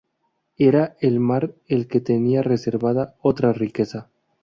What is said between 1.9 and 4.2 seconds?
tenía reservada otra riqueza.